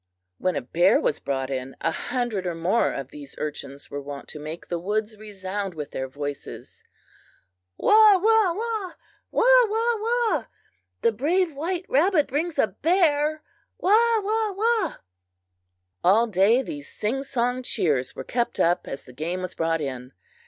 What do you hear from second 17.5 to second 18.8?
cheers were kept